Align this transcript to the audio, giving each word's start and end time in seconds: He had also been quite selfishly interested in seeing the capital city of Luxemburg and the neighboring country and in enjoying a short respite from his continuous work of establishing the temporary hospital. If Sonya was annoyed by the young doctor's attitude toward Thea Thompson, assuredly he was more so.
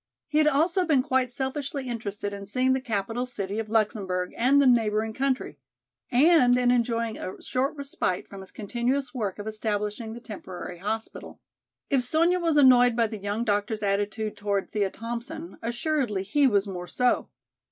He 0.27 0.39
had 0.39 0.47
also 0.47 0.83
been 0.83 1.03
quite 1.03 1.31
selfishly 1.31 1.87
interested 1.87 2.33
in 2.33 2.47
seeing 2.47 2.73
the 2.73 2.81
capital 2.81 3.27
city 3.27 3.59
of 3.59 3.69
Luxemburg 3.69 4.33
and 4.35 4.59
the 4.59 4.65
neighboring 4.65 5.13
country 5.13 5.59
and 6.09 6.57
in 6.57 6.71
enjoying 6.71 7.19
a 7.19 7.39
short 7.39 7.75
respite 7.75 8.27
from 8.27 8.41
his 8.41 8.49
continuous 8.49 9.13
work 9.13 9.37
of 9.37 9.45
establishing 9.45 10.13
the 10.13 10.19
temporary 10.19 10.79
hospital. 10.79 11.39
If 11.91 12.01
Sonya 12.03 12.39
was 12.39 12.57
annoyed 12.57 12.95
by 12.95 13.05
the 13.05 13.19
young 13.19 13.43
doctor's 13.43 13.83
attitude 13.83 14.35
toward 14.35 14.71
Thea 14.71 14.89
Thompson, 14.89 15.59
assuredly 15.61 16.23
he 16.23 16.47
was 16.47 16.65
more 16.65 16.87
so. 16.87 17.29